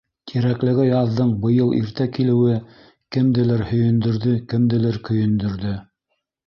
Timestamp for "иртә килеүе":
1.81-2.57